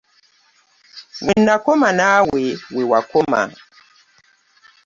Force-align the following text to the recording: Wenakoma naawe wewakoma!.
Wenakoma 1.25 1.87
naawe 1.99 2.43
wewakoma!. 2.75 3.41